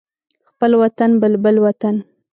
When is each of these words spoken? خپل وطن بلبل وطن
خپل 0.49 0.71
وطن 0.81 1.09
بلبل 1.21 1.55
وطن 1.65 1.95